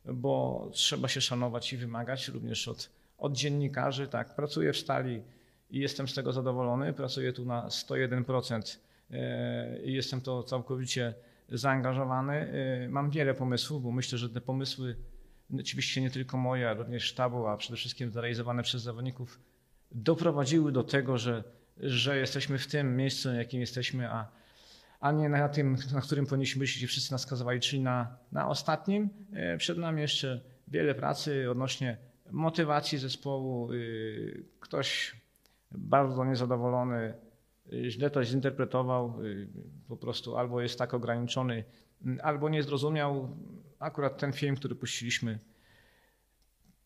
bo 0.04 0.68
trzeba 0.72 1.08
się 1.08 1.20
szanować 1.20 1.72
i 1.72 1.76
wymagać 1.76 2.28
również 2.28 2.68
od, 2.68 2.90
od 3.18 3.32
dziennikarzy. 3.32 4.08
Tak, 4.08 4.34
pracuję 4.34 4.72
w 4.72 4.76
stali 4.76 5.22
i 5.70 5.78
jestem 5.78 6.08
z 6.08 6.14
tego 6.14 6.32
zadowolony. 6.32 6.92
Pracuję 6.92 7.32
tu 7.32 7.44
na 7.44 7.68
101% 7.68 8.78
yy, 9.10 9.18
i 9.84 9.92
jestem 9.92 10.20
to 10.20 10.42
całkowicie 10.42 11.14
zaangażowany. 11.48 12.52
Yy, 12.82 12.88
Mam 12.88 13.10
wiele 13.10 13.34
pomysłów, 13.34 13.82
bo 13.82 13.92
myślę, 13.92 14.18
że 14.18 14.30
te 14.30 14.40
pomysły 14.40 14.96
oczywiście 15.60 16.00
nie 16.00 16.10
tylko 16.10 16.36
moje, 16.36 16.68
ale 16.68 16.78
również 16.78 17.04
sztabu, 17.04 17.46
a 17.46 17.56
przede 17.56 17.76
wszystkim 17.76 18.12
zrealizowane 18.12 18.62
przez 18.62 18.82
zawodników, 18.82 19.40
doprowadziły 19.92 20.72
do 20.72 20.82
tego, 20.82 21.18
że, 21.18 21.44
że 21.76 22.18
jesteśmy 22.18 22.58
w 22.58 22.66
tym 22.66 22.96
miejscu, 22.96 23.34
jakim 23.34 23.60
jesteśmy, 23.60 24.10
a, 24.10 24.28
a 25.00 25.12
nie 25.12 25.28
na 25.28 25.48
tym, 25.48 25.76
na 25.94 26.00
którym 26.00 26.26
powinniśmy 26.26 26.60
być, 26.60 26.76
gdzie 26.76 26.86
wszyscy 26.86 27.12
nas 27.12 27.20
skazywali, 27.20 27.60
czyli 27.60 27.82
na, 27.82 28.16
na 28.32 28.48
ostatnim. 28.48 29.08
E, 29.32 29.56
Przed 29.56 29.78
nami 29.78 30.00
jeszcze 30.00 30.40
wiele 30.68 30.94
pracy 30.94 31.50
odnośnie 31.50 31.96
motywacji 32.30 32.98
zespołu. 32.98 33.72
Y, 33.72 34.44
Ktoś 34.60 35.16
bardzo 35.72 36.24
niezadowolony, 36.24 37.14
y, 37.72 37.90
źle 37.90 38.10
to 38.10 38.24
zinterpretował, 38.24 39.24
y, 39.24 39.48
po 39.88 39.96
prostu 39.96 40.36
albo 40.36 40.60
jest 40.60 40.78
tak 40.78 40.94
ograniczony, 40.94 41.64
albo 42.22 42.48
nie 42.48 42.62
zrozumiał. 42.62 43.36
Akurat 43.80 44.18
ten 44.18 44.32
film, 44.32 44.56
który 44.56 44.74
puściliśmy, 44.74 45.38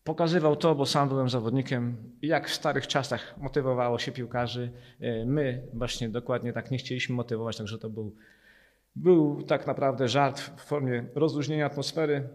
pokazywał 0.03 0.55
to, 0.55 0.75
bo 0.75 0.85
sam 0.85 1.09
byłem 1.09 1.29
zawodnikiem, 1.29 1.97
jak 2.21 2.49
w 2.49 2.53
starych 2.53 2.87
czasach 2.87 3.37
motywowało 3.37 3.99
się 3.99 4.11
piłkarzy. 4.11 4.71
E, 4.99 5.25
My 5.25 5.67
właśnie 5.73 6.09
dokładnie 6.09 6.53
tak 6.53 6.71
nie 6.71 6.77
chcieliśmy 6.77 7.15
motywować, 7.15 7.57
także 7.57 7.77
to 7.77 7.89
był 7.89 8.15
Był 8.95 9.43
tak 9.43 9.67
naprawdę 9.67 10.07
żart 10.07 10.39
w 10.39 10.61
formie 10.61 11.05
rozluźnienia 11.15 11.65
atmosfery, 11.65 12.29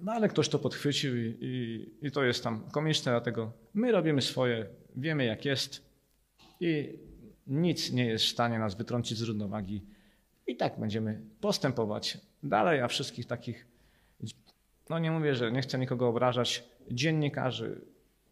no 0.00 0.12
ale 0.12 0.28
ktoś 0.28 0.48
to 0.48 0.58
podchwycił 0.58 1.16
i, 1.16 1.36
i, 1.40 2.06
i 2.06 2.10
to 2.10 2.24
jest 2.24 2.44
tam 2.44 2.70
komiczne, 2.70 3.12
dlatego 3.12 3.52
my 3.74 3.92
robimy 3.92 4.22
swoje, 4.22 4.66
wiemy 4.96 5.24
jak 5.24 5.44
jest 5.44 5.82
i 6.60 6.98
nic 7.46 7.92
nie 7.92 8.06
jest 8.06 8.24
w 8.24 8.28
stanie 8.28 8.58
nas 8.58 8.74
wytrącić 8.74 9.18
z 9.18 9.22
równowagi. 9.22 9.82
I 10.46 10.56
tak 10.56 10.80
będziemy 10.80 11.20
postępować 11.40 12.18
dalej, 12.42 12.80
a 12.80 12.88
wszystkich 12.88 13.26
takich, 13.26 13.66
no 14.90 14.98
nie 14.98 15.10
mówię, 15.10 15.34
że 15.34 15.52
nie 15.52 15.62
chcę 15.62 15.78
nikogo 15.78 16.08
obrażać, 16.08 16.64
dziennikarzy, 16.90 17.80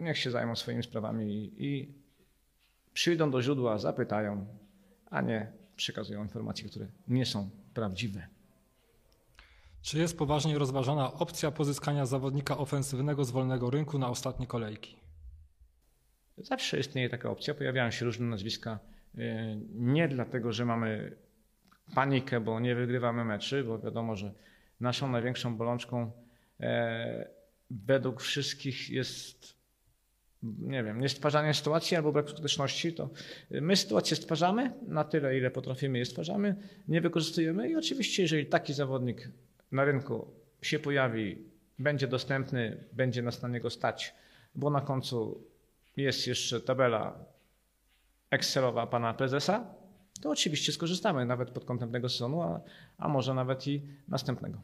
niech 0.00 0.18
się 0.18 0.30
zajmą 0.30 0.56
swoimi 0.56 0.82
sprawami 0.82 1.34
i, 1.34 1.66
i 1.66 1.94
przyjdą 2.92 3.30
do 3.30 3.42
źródła, 3.42 3.78
zapytają, 3.78 4.46
a 5.10 5.20
nie 5.20 5.52
przekazują 5.76 6.22
informacje, 6.22 6.68
które 6.68 6.86
nie 7.08 7.26
są 7.26 7.50
prawdziwe. 7.74 8.26
Czy 9.82 9.98
jest 9.98 10.18
poważnie 10.18 10.58
rozważana 10.58 11.12
opcja 11.12 11.50
pozyskania 11.50 12.06
zawodnika 12.06 12.58
ofensywnego 12.58 13.24
z 13.24 13.30
wolnego 13.30 13.70
rynku 13.70 13.98
na 13.98 14.08
ostatnie 14.08 14.46
kolejki? 14.46 14.96
Zawsze 16.38 16.78
istnieje 16.80 17.08
taka 17.08 17.30
opcja, 17.30 17.54
pojawiają 17.54 17.90
się 17.90 18.04
różne 18.04 18.26
nazwiska. 18.26 18.78
e, 19.18 19.56
Nie 19.74 20.08
dlatego, 20.08 20.52
że 20.52 20.64
mamy 20.64 21.16
panikę, 21.94 22.40
bo 22.40 22.60
nie 22.60 22.74
wygrywamy 22.74 23.24
meczy, 23.24 23.64
bo 23.64 23.78
wiadomo, 23.78 24.16
że 24.16 24.34
naszą 24.80 25.10
największą 25.10 25.56
bolączką 25.56 26.12
według 27.70 28.20
wszystkich 28.20 28.90
jest, 28.90 29.54
nie 30.42 30.84
wiem, 30.84 31.00
nie 31.00 31.08
stwarzanie 31.08 31.54
sytuacji 31.54 31.96
albo 31.96 32.12
brak 32.12 32.30
skuteczności. 32.30 32.92
To 32.92 33.10
my 33.50 33.76
sytuację 33.76 34.16
stwarzamy 34.16 34.72
na 34.86 35.04
tyle, 35.04 35.38
ile 35.38 35.50
potrafimy 35.50 35.98
je 35.98 36.04
stwarzamy, 36.04 36.56
nie 36.88 37.00
wykorzystujemy 37.00 37.70
i 37.70 37.76
oczywiście, 37.76 38.22
jeżeli 38.22 38.46
taki 38.46 38.74
zawodnik 38.74 39.28
na 39.72 39.84
rynku 39.84 40.30
się 40.62 40.78
pojawi, 40.78 41.38
będzie 41.78 42.06
dostępny, 42.06 42.84
będzie 42.92 43.22
nas 43.22 43.42
na 43.42 43.48
niego 43.48 43.70
stać, 43.70 44.14
bo 44.54 44.70
na 44.70 44.80
końcu 44.80 45.44
jest 45.96 46.26
jeszcze 46.26 46.60
tabela 46.60 47.24
Excelowa 48.30 48.86
pana 48.86 49.14
prezesa, 49.14 49.74
to 50.20 50.30
oczywiście 50.30 50.72
skorzystamy 50.72 51.26
nawet 51.26 51.50
pod 51.50 51.64
kątem 51.64 51.92
tego 51.92 52.08
sezonu, 52.08 52.42
a, 52.42 52.60
a 52.98 53.08
może 53.08 53.34
nawet 53.34 53.66
i 53.66 53.82
następnego. 54.08 54.62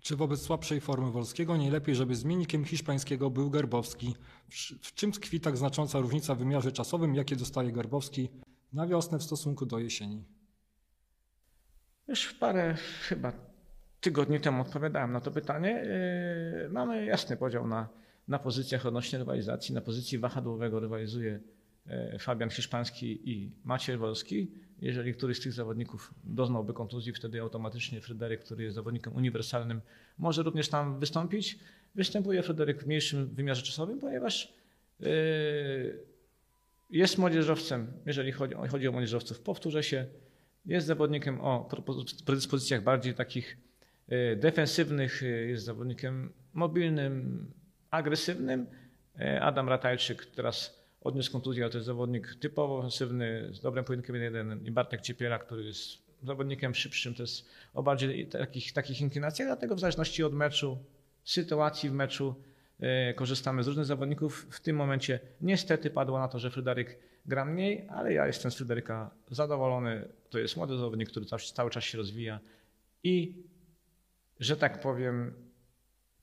Czy 0.00 0.16
wobec 0.16 0.42
słabszej 0.42 0.80
formy 0.80 1.10
Wolskiego 1.10 1.56
nie 1.56 1.70
lepiej, 1.70 1.94
żeby 1.94 2.16
zmiennikiem 2.16 2.64
hiszpańskiego 2.64 3.30
był 3.30 3.50
Gerbowski? 3.50 4.16
W, 4.82 4.94
czym 4.94 5.12
tkwi 5.12 5.40
tak 5.40 5.56
znacząca 5.56 6.00
różnica 6.00 6.34
w 6.34 6.38
wymiarze 6.38 6.72
czasowym, 6.72 7.14
jakie 7.14 7.36
dostaje 7.36 7.72
Gerbowski 7.72 8.28
na 8.72 8.86
wiosnę 8.86 9.18
w 9.18 9.22
stosunku 9.22 9.66
do 9.66 9.78
jesieni? 9.78 10.24
Już 12.08 12.34
parę 12.34 12.74
chyba 13.08 13.32
tygodni 14.00 14.40
temu 14.40 14.62
odpowiadałem 14.62 15.12
na 15.12 15.20
to 15.20 15.30
pytanie. 15.30 15.70
Yy, 16.62 16.68
Mamy 16.70 17.04
jasny 17.04 17.36
podział 17.36 17.66
na, 17.66 17.88
na 18.28 18.38
pozycjach 18.38 18.86
odnośnie 18.86 19.18
rywalizacji. 19.18 19.74
Na 19.74 19.80
pozycji 19.80 20.18
wahadłowego 20.18 20.80
rywalizuje 20.80 21.40
Fabian 22.18 22.50
Hiszpański 22.50 23.30
i 23.30 23.52
Maciej 23.64 23.96
Wolski. 23.96 24.50
Jeżeli 24.80 25.14
któryś 25.14 25.38
z 25.38 25.40
tych 25.40 25.52
zawodników 25.52 26.14
doznałby 26.24 26.72
kontuzji, 26.72 27.12
wtedy 27.12 27.40
automatycznie 27.40 28.00
Fryderyk, 28.00 28.44
który 28.44 28.64
jest 28.64 28.74
zawodnikiem 28.74 29.16
uniwersalnym, 29.16 29.80
może 30.18 30.42
również 30.42 30.68
tam 30.68 31.00
wystąpić. 31.00 31.58
Występuje 31.94 32.42
Fryderyk 32.42 32.82
w 32.82 32.86
mniejszym 32.86 33.28
wymiarze 33.34 33.62
czasowym, 33.62 33.98
ponieważ 33.98 34.54
yy, 35.00 35.08
jest 36.90 37.18
młodzieżowcem, 37.18 37.92
jeżeli 38.06 38.32
chodzi, 38.32 38.54
chodzi 38.70 38.88
o 38.88 38.92
młodzieżowców, 38.92 39.40
powtórzę 39.40 39.82
się, 39.82 40.06
jest 40.66 40.86
zawodnikiem 40.86 41.40
o 41.40 41.68
predyspozycjach 42.24 42.82
bardziej 42.82 43.14
takich 43.14 43.56
e, 44.08 44.36
defensywnych, 44.36 45.22
e, 45.22 45.26
jest 45.26 45.64
zawodnikiem 45.64 46.32
mobilnym, 46.52 47.46
agresywnym. 47.90 48.66
E, 49.20 49.40
Adam 49.40 49.68
Ratajczyk 49.68 50.26
teraz 50.26 50.79
odniósł 51.00 51.32
kontuzję, 51.32 51.70
to 51.70 51.78
jest 51.78 51.86
zawodnik 51.86 52.34
typowo 52.34 52.78
ofensywny, 52.78 53.48
z 53.52 53.60
dobrym 53.60 53.84
pojedynkiem 53.84 54.16
1-1 54.16 54.66
i 54.66 54.70
Bartek 54.70 55.00
Ciepiela, 55.00 55.38
który 55.38 55.64
jest 55.64 56.10
zawodnikiem 56.22 56.74
szybszym, 56.74 57.14
to 57.14 57.22
jest 57.22 57.48
o 57.74 57.82
bardziej 57.82 58.26
takich, 58.26 58.72
takich 58.72 59.00
inklinacjach, 59.00 59.48
dlatego 59.48 59.74
w 59.74 59.80
zależności 59.80 60.24
od 60.24 60.34
meczu, 60.34 60.78
sytuacji 61.24 61.90
w 61.90 61.92
meczu 61.92 62.34
e, 62.80 63.14
korzystamy 63.14 63.62
z 63.62 63.66
różnych 63.66 63.86
zawodników. 63.86 64.46
W 64.50 64.60
tym 64.60 64.76
momencie 64.76 65.20
niestety 65.40 65.90
padło 65.90 66.18
na 66.18 66.28
to, 66.28 66.38
że 66.38 66.50
Fryderyk 66.50 66.98
gra 67.26 67.44
mniej, 67.44 67.88
ale 67.88 68.12
ja 68.12 68.26
jestem 68.26 68.50
z 68.50 68.56
Fryderyka 68.56 69.10
zadowolony. 69.30 70.08
To 70.30 70.38
jest 70.38 70.56
młody 70.56 70.76
zawodnik, 70.76 71.10
który 71.10 71.26
cały, 71.26 71.42
cały 71.42 71.70
czas 71.70 71.84
się 71.84 71.98
rozwija 71.98 72.40
i, 73.04 73.42
że 74.40 74.56
tak 74.56 74.80
powiem, 74.80 75.34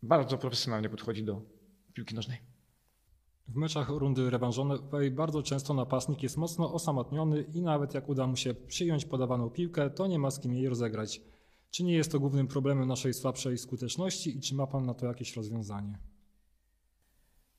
bardzo 0.04 0.38
profesjonalnie 0.38 0.90
podchodzi 0.90 1.24
do 1.24 1.42
piłki 1.94 2.16
nożnej. 2.16 2.57
W 3.48 3.56
meczach 3.56 3.90
rundy 3.90 4.30
rewanżowej 4.30 5.12
bardzo 5.12 5.44
często 5.44 5.74
napastnik 5.74 6.24
jest 6.24 6.38
mocno 6.38 6.74
osamotniony 6.74 7.42
i 7.54 7.62
nawet 7.62 7.94
jak 7.94 8.10
uda 8.10 8.28
mu 8.28 8.36
się 8.36 8.54
przyjąć 8.54 9.06
podawaną 9.06 9.50
piłkę, 9.50 9.90
to 9.90 10.08
nie 10.08 10.20
ma 10.20 10.32
z 10.32 10.40
kim 10.40 10.54
jej 10.54 10.70
rozegrać. 10.70 11.22
Czy 11.72 11.84
nie 11.84 11.94
jest 11.94 12.12
to 12.12 12.20
głównym 12.20 12.48
problemem 12.48 12.88
naszej 12.88 13.14
słabszej 13.14 13.58
skuteczności 13.58 14.38
i 14.38 14.42
czy 14.42 14.56
ma 14.56 14.68
Pan 14.68 14.86
na 14.86 14.94
to 14.94 15.06
jakieś 15.06 15.36
rozwiązanie? 15.36 15.98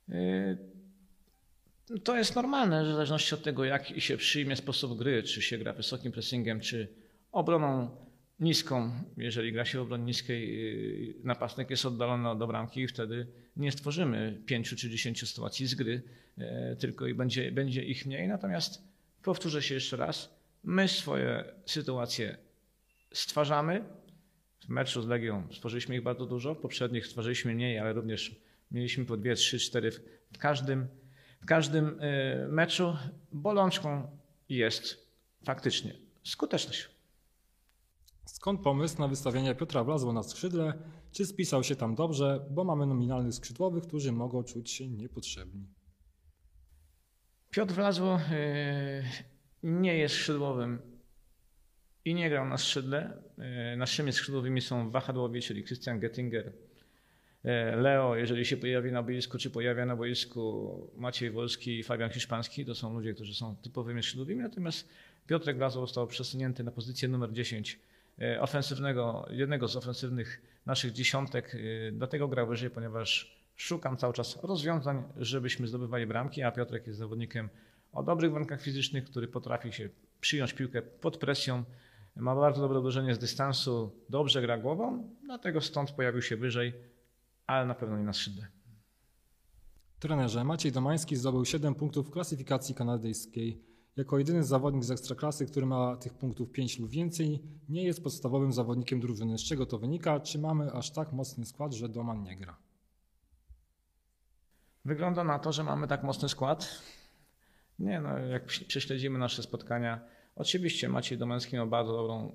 Yy, 0.07 0.57
To 2.03 2.17
jest 2.17 2.35
normalne, 2.35 2.85
że 2.85 2.91
w 2.91 2.93
zależności 2.93 3.35
od 3.35 3.43
tego, 3.43 3.63
jaki 3.63 4.01
się 4.01 4.17
przyjmie 4.17 4.55
sposób 4.55 4.97
gry, 4.97 5.23
czy 5.23 5.41
się 5.41 5.57
gra 5.57 5.73
wysokim 5.73 6.11
pressingiem, 6.11 6.59
czy 6.59 6.95
obroną 7.31 7.89
niską. 8.39 8.91
Jeżeli 9.17 9.51
gra 9.51 9.65
się 9.65 9.79
w 9.79 9.81
obronie 9.81 10.03
niskiej, 10.03 10.57
yy, 11.07 11.13
napastnik 11.23 11.69
jest 11.69 11.85
oddalony 11.85 12.29
od 12.29 12.47
bramki 12.47 12.81
i 12.81 12.87
wtedy 12.87 13.27
nie 13.57 13.71
stworzymy 13.71 14.41
pięciu 14.45 14.75
czy 14.75 14.89
dziesięciu 14.89 15.25
sytuacji 15.25 15.67
z 15.67 15.75
gry, 15.75 16.01
yy, 16.37 16.45
tylko 16.79 17.07
i 17.07 17.13
będzie, 17.13 17.51
będzie 17.51 17.83
ich 17.83 18.05
mniej. 18.05 18.27
Natomiast 18.27 18.83
powtórzę 19.23 19.61
się 19.61 19.73
jeszcze 19.73 19.97
raz, 19.97 20.35
my 20.63 20.87
swoje 20.87 21.43
sytuacje 21.65 22.37
stwarzamy. 23.13 23.83
W 24.65 24.69
meczu 24.69 25.01
z 25.01 25.07
Legią 25.07 25.47
stworzyliśmy 25.51 25.95
ich 25.95 26.03
bardzo 26.03 26.25
dużo, 26.25 26.55
w 26.55 26.57
poprzednich 26.57 27.07
stworzyliśmy 27.07 27.55
mniej, 27.55 27.79
ale 27.79 27.93
również 27.93 28.35
mieliśmy 28.71 29.05
po 29.05 29.17
dwie, 29.17 29.35
trzy, 29.35 29.59
cztery 29.59 29.91
w 29.91 29.99
w 30.31 30.37
każdym, 30.37 30.87
w 31.41 31.45
każdym 31.45 31.99
e, 31.99 32.47
meczu. 32.47 32.97
Bolączką 33.31 34.17
jest 34.49 35.07
faktycznie 35.43 35.93
skuteczność. 36.23 36.89
Skąd 38.39 38.61
pomysł 38.61 38.99
na 38.99 39.07
wystawienie 39.07 39.55
Piotra 39.55 39.83
Wlazło 39.83 40.13
na 40.13 40.23
skrzydle? 40.23 40.73
Czy 41.11 41.25
spisał 41.25 41.63
się 41.63 41.75
tam 41.75 41.95
dobrze, 41.95 42.45
bo 42.51 42.63
mamy 42.63 42.85
nominalnych 42.85 43.33
skrzydłowych, 43.33 43.83
którzy 43.83 44.11
mogą 44.11 44.43
czuć 44.43 44.71
się 44.71 44.87
niepotrzebni? 44.87 45.67
Piotr 47.49 47.73
Wlazło 47.73 48.19
e, 48.31 49.03
nie 49.63 49.97
jest 49.97 50.15
skrzydłowym 50.15 50.79
i 52.05 52.13
nie 52.13 52.29
grał 52.29 52.45
na 52.45 52.57
skrzydle. 52.57 53.23
E, 53.37 53.77
Naszymi 53.77 54.13
skrzydłowymi 54.13 54.61
są 54.61 54.91
wahadłowi, 54.91 55.41
czyli 55.41 55.63
Christian 55.63 55.99
Gettinger, 55.99 56.53
e, 57.43 57.75
Leo, 57.75 58.15
jeżeli 58.15 58.45
się 58.45 58.57
pojawi 58.57 58.91
na 58.91 59.03
boisku, 59.03 59.37
czy 59.37 59.49
pojawia 59.49 59.85
na 59.85 59.95
boisku 59.95 60.91
Maciej 60.97 61.31
Wolski 61.31 61.79
i 61.79 61.83
Fabian 61.83 62.09
Hiszpański, 62.09 62.65
to 62.65 62.75
są 62.75 62.93
ludzie, 62.93 63.13
którzy 63.13 63.35
są 63.35 63.55
typowymi 63.55 64.03
skrzydłowymi, 64.03 64.41
natomiast 64.41 64.89
Piotrek 65.27 65.57
Wlazło 65.57 65.81
został 65.87 66.07
przesunięty 66.07 66.63
na 66.63 66.71
pozycję 66.71 67.07
numer 67.07 67.33
10 67.33 67.79
e, 67.83 67.88
ofensywnego, 68.39 69.25
jednego 69.29 69.67
z 69.67 69.75
ofensywnych 69.75 70.41
naszych 70.65 70.91
dziesiątek. 70.91 71.55
e, 71.55 71.91
Dlatego 71.91 72.27
grał 72.27 72.47
wyżej, 72.47 72.69
ponieważ 72.69 73.39
szukam 73.55 73.97
cały 73.97 74.13
czas 74.13 74.43
rozwiązań, 74.43 75.03
żebyśmy 75.17 75.67
zdobywali 75.67 76.07
bramki, 76.07 76.43
a 76.43 76.51
Piotrek 76.51 76.87
jest 76.87 76.99
zawodnikiem 76.99 77.49
o 77.91 78.03
dobrych 78.03 78.31
warunkach 78.31 78.61
fizycznych, 78.61 79.05
który 79.05 79.27
potrafi 79.27 79.73
się 79.73 79.89
przyjąć 80.21 80.53
piłkę 80.53 80.81
pod 80.81 81.17
presją, 81.17 81.63
ma 82.15 82.35
bardzo 82.35 82.61
dobre 82.61 82.79
uderzenie 82.79 83.15
z 83.15 83.19
dystansu, 83.19 83.91
dobrze 84.09 84.41
gra 84.41 84.57
głową, 84.57 85.15
dlatego 85.23 85.61
stąd 85.61 85.91
pojawił 85.91 86.21
się 86.21 86.37
wyżej, 86.37 86.73
ale 87.47 87.65
na 87.65 87.75
pewno 87.75 87.97
nie 87.97 88.03
na 88.03 88.13
skrzydle. 88.13 88.47
Trenerze, 89.99 90.43
Maciej 90.43 90.71
Domański 90.71 91.15
zdobył 91.15 91.45
7 91.45 91.75
punktów 91.75 92.07
w 92.07 92.11
klasyfikacji 92.11 92.75
kanadyjskiej. 92.75 93.68
Jako 93.99 94.17
jedyny 94.17 94.43
zawodnik 94.43 94.83
z 94.83 94.91
ekstraklasy, 94.91 95.45
który 95.45 95.65
ma 95.65 95.97
tych 95.97 96.13
punktów 96.13 96.51
5 96.51 96.79
lub 96.79 96.89
więcej, 96.89 97.39
nie 97.69 97.83
jest 97.83 98.03
podstawowym 98.03 98.53
zawodnikiem 98.53 98.99
drużyny. 98.99 99.37
Z 99.37 99.43
czego 99.43 99.65
to 99.65 99.77
wynika? 99.77 100.19
Czy 100.19 100.39
mamy 100.39 100.71
aż 100.71 100.91
tak 100.91 101.11
mocny 101.11 101.45
skład, 101.45 101.73
że 101.73 101.89
Doman 101.89 102.23
nie 102.23 102.37
gra? 102.37 102.57
Wygląda 104.85 105.23
na 105.23 105.39
to, 105.39 105.51
że 105.51 105.63
mamy 105.63 105.87
tak 105.87 106.03
mocny 106.03 106.29
skład. 106.29 106.81
Nie 107.79 108.01
no, 108.01 108.17
jak 108.17 108.45
prześledzimy 108.45 109.19
nasze 109.19 109.43
spotkania, 109.43 109.99
oczywiście 110.35 110.89
Maciej 110.89 111.17
Domański 111.17 111.55
miał 111.55 111.67
bardzo 111.67 111.93
dobrą, 111.93 112.31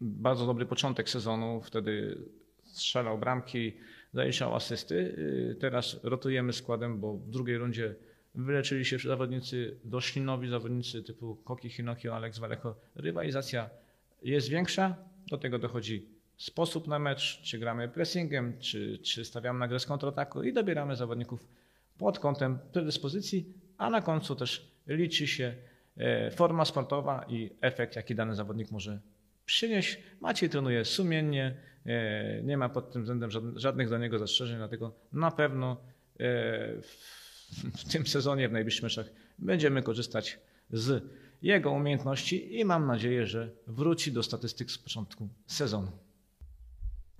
bardzo 0.00 0.46
dobry 0.46 0.66
początek 0.66 1.08
sezonu, 1.08 1.60
wtedy 1.62 2.18
strzelał 2.64 3.18
bramki, 3.18 3.72
zaliczał 4.14 4.54
asysty. 4.54 4.94
Yy, 5.48 5.54
Teraz 5.54 6.00
rotujemy 6.02 6.52
składem, 6.52 7.00
bo 7.00 7.14
w 7.14 7.30
drugiej 7.30 7.58
rundzie 7.58 7.94
wyleczyli 8.34 8.84
się 8.84 8.98
zawodnicy, 8.98 9.76
doszli 9.84 10.22
zawodnicy 10.50 11.02
typu 11.02 11.36
Koki 11.36 11.70
Hinokio, 11.70 12.16
Alex 12.16 12.38
Waleko. 12.38 12.76
Rywalizacja 12.94 13.70
jest 14.22 14.48
większa, 14.48 14.96
Do 15.30 15.38
tego 15.38 15.58
dochodzi 15.58 16.06
sposób 16.36 16.86
na 16.88 16.98
mecz, 16.98 17.42
czy 17.42 17.58
gramy 17.58 17.88
pressingiem, 17.88 18.58
czy, 18.58 18.98
czy 18.98 19.24
stawiamy 19.24 19.58
na 19.58 19.68
grę 19.68 19.80
z 19.80 19.86
kontrataku 19.86 20.42
i 20.42 20.52
dobieramy 20.52 20.96
zawodników 20.96 21.48
pod 21.98 22.18
kątem 22.18 22.58
predyspozycji, 22.72 23.52
a 23.78 23.90
na 23.90 24.00
końcu 24.02 24.36
też 24.36 24.70
liczy 24.86 25.26
się 25.26 25.54
e, 25.96 26.30
forma 26.30 26.64
sportowa 26.64 27.24
i 27.28 27.50
efekt, 27.60 27.96
jaki 27.96 28.14
dany 28.14 28.34
zawodnik 28.34 28.70
może 28.70 29.00
przynieść. 29.46 29.98
Maciej 30.20 30.48
trenuje 30.50 30.84
sumiennie, 30.84 31.56
e, 31.86 32.42
nie 32.42 32.56
ma 32.56 32.68
pod 32.68 32.92
tym 32.92 33.02
względem 33.02 33.30
żadnych- 33.30 33.58
żadnych 33.58 33.88
do 33.88 33.98
niego 33.98 34.18
zastrzeżeń, 34.18 34.56
dlatego 34.56 34.92
na 35.12 35.30
pewno 35.30 35.72
e, 35.72 35.76
w 36.82 37.29
w 37.76 37.92
tym 37.92 38.06
sezonie, 38.06 38.48
w 38.48 38.52
najbliższych 38.52 38.82
meczach 38.82 39.06
będziemy 39.38 39.82
korzystać 39.82 40.38
z 40.70 41.04
jego 41.42 41.70
umiejętności 41.70 42.58
i 42.58 42.64
mam 42.64 42.86
nadzieję, 42.86 43.26
że 43.26 43.50
wróci 43.66 44.12
do 44.12 44.22
statystyk 44.22 44.70
z 44.70 44.78
początku 44.78 45.28
sezonu. 45.46 45.92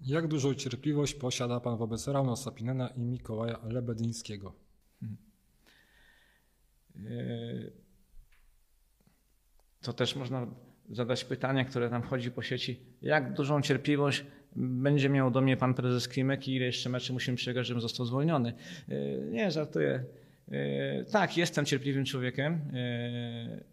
Jak 0.01 0.29
dużą 0.29 0.55
cierpliwość 0.55 1.15
posiada 1.15 1.61
Pan 1.61 1.77
wobec 1.77 2.09
Rauna 2.09 2.37
Sapinena 2.37 2.89
i 2.89 3.01
Mikołaja 3.01 3.59
Lebedyńskiego? 3.65 4.55
Yy, 6.95 7.73
To 9.83 9.93
też 9.93 10.17
można 10.17 10.47
zadać 10.91 11.25
pytanie, 11.25 11.65
które 11.65 11.91
tam 11.91 12.03
chodzi 12.03 12.31
po 12.31 12.43
sieci. 12.43 12.81
Jak 13.03 13.33
dużą 13.33 13.63
cierpliwość 13.63 14.25
będzie 14.57 15.09
miał 15.09 15.31
do 15.31 15.41
mnie 15.41 15.57
pan 15.57 15.75
prezes 15.75 16.09
Klimek 16.09 16.49
i 16.49 16.55
ile 16.55 16.67
jeszcze 16.67 16.89
meczy 16.89 17.13
musimy 17.13 17.37
przegrać, 17.37 17.67
żebym 17.67 17.81
został 17.81 18.07
zwolniony? 18.07 18.53
Yy, 18.89 19.29
Nie, 19.31 19.51
żartuję. 19.51 20.05
Yy, 20.51 21.07
Tak, 21.13 21.37
jestem 21.37 21.65
cierpliwym 21.65 22.05
człowiekiem. 22.05 22.73
Yy, 22.73 23.65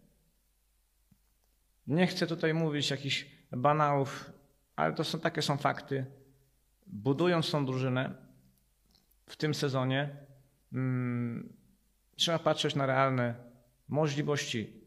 Nie 1.86 2.06
chcę 2.06 2.26
tutaj 2.26 2.54
mówić 2.54 2.90
jakichś 2.90 3.26
banałów, 3.52 4.32
ale 4.76 4.94
to 4.94 5.04
są 5.04 5.20
takie 5.20 5.42
są 5.42 5.56
fakty. 5.56 6.06
Budując 6.86 7.50
tą 7.50 7.66
drużynę 7.66 8.14
w 9.26 9.36
tym 9.36 9.54
sezonie, 9.54 10.16
mm, 10.72 11.52
trzeba 12.16 12.38
patrzeć 12.38 12.74
na 12.74 12.86
realne 12.86 13.34
możliwości 13.88 14.80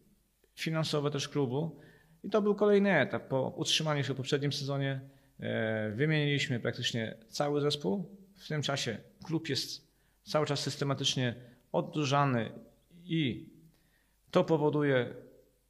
finansowe 0.55 1.11
też 1.11 1.29
klubu. 1.29 1.79
I 2.23 2.29
to 2.29 2.41
był 2.41 2.55
kolejny 2.55 2.99
etap. 2.99 3.27
Po 3.27 3.49
utrzymaniu 3.49 4.03
się 4.03 4.13
w 4.13 4.17
poprzednim 4.17 4.53
sezonie 4.53 5.01
e, 5.39 5.91
wymieniliśmy 5.91 6.59
praktycznie 6.59 7.17
cały 7.27 7.61
zespół. 7.61 8.17
W 8.37 8.47
tym 8.47 8.61
czasie 8.61 8.97
klub 9.23 9.49
jest 9.49 9.87
cały 10.23 10.45
czas 10.45 10.59
systematycznie 10.59 11.50
oddłużany 11.71 12.51
i 13.03 13.49
to 14.31 14.43
powoduje 14.43 15.13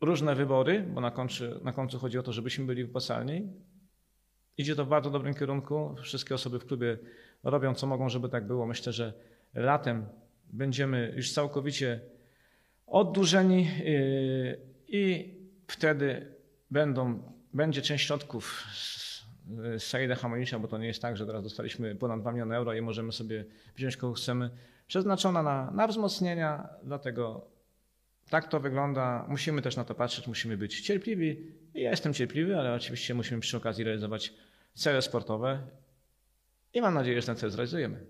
różne 0.01 0.36
wybory, 0.36 0.86
bo 0.93 1.01
na 1.01 1.12
końcu, 1.12 1.43
na 1.63 1.74
końcu 1.74 2.00
chodzi 2.00 2.17
o 2.17 2.24
to, 2.24 2.34
żebyśmy 2.34 2.65
byli 2.65 2.84
wypłacalni. 2.86 3.48
Idzie 4.58 4.75
to 4.75 4.86
w 4.86 4.89
bardzo 4.89 5.10
dobrym 5.10 5.34
kierunku. 5.34 5.96
Wszystkie 6.01 6.36
osoby 6.36 6.60
w 6.60 6.65
klubie 6.65 6.98
robią 7.43 7.74
co 7.75 7.88
mogą, 7.88 8.10
żeby 8.10 8.29
tak 8.29 8.48
było. 8.48 8.65
Myślę, 8.65 8.93
że 8.93 9.13
latem 9.53 10.05
będziemy 10.53 11.13
już 11.15 11.31
całkowicie 11.34 12.00
oddłużeni 12.88 13.65
yy, 13.65 14.60
i 14.88 15.34
wtedy 15.67 16.34
będą, 16.72 17.24
będzie 17.53 17.81
część 17.81 18.08
środków 18.08 18.65
z- 18.74 19.01
Saida 19.77 20.15
Hamonisza, 20.15 20.60
bo 20.60 20.67
to 20.67 20.77
nie 20.77 20.88
jest 20.88 21.01
tak, 21.01 21.17
że 21.17 21.25
teraz 21.25 21.43
dostaliśmy 21.43 21.96
ponad 21.96 22.22
2 22.22 22.31
miliony 22.31 22.55
euro 22.55 22.74
i 22.74 22.81
możemy 22.81 23.11
sobie 23.11 23.46
wziąć 23.75 23.98
kogo 23.98 24.14
chcemy, 24.14 24.50
przeznaczona 24.92 25.44
na, 25.44 25.72
na 25.72 25.88
wzmocnienia, 25.88 26.70
dlatego 26.84 27.48
tak 28.30 28.48
to 28.48 28.60
wygląda. 28.60 29.25
Musimy 29.30 29.62
też 29.62 29.75
na 29.75 29.84
to 29.84 29.96
patrzeć, 29.96 30.27
musimy 30.27 30.58
być 30.58 30.82
cierpliwi. 30.82 31.54
Ja 31.74 31.90
jestem 31.90 32.14
cierpliwy, 32.14 32.58
ale 32.58 32.74
oczywiście 32.74 33.14
musimy 33.14 33.42
przy 33.42 33.58
okazji 33.58 33.84
realizować 33.84 34.34
cele 34.74 35.01
sportowe 35.01 35.68
i 36.74 36.82
mam 36.82 36.94
nadzieję, 36.94 37.22
że 37.22 37.27
ten 37.27 37.36
cel 37.36 37.51
zrealizujemy. 37.51 38.06